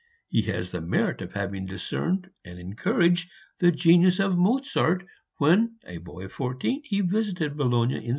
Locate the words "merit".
0.81-1.21